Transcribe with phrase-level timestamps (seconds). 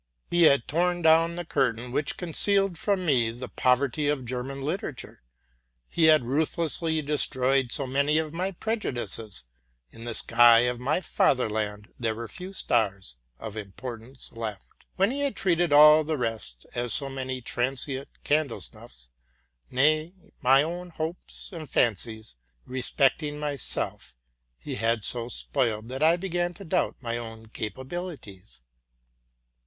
[0.31, 5.21] He had torn down the curtain which concealed from me the poverty of German literature;
[5.95, 9.43] lie had ruthlessly destroyed so many of my prejudices;
[9.91, 15.19] in the sky of my fatherland there were few stars of importance left, when he
[15.19, 19.11] had treated all the rest as so many transient candle snuffs;
[19.69, 24.15] nay, my own hopes and fancies respecting inyself
[24.57, 25.89] he lad so spoiled.
[25.89, 28.61] that I began to doubt my own capabilities.